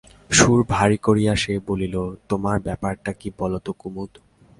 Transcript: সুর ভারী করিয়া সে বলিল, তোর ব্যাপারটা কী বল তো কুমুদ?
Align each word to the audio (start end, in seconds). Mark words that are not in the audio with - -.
সুর 0.31 0.59
ভারী 0.73 0.97
করিয়া 0.97 1.33
সে 1.35 1.53
বলিল, 1.67 1.95
তোর 2.29 2.59
ব্যাপারটা 2.67 3.11
কী 3.19 3.29
বল 3.39 3.53
তো 3.65 3.71
কুমুদ? 3.79 4.11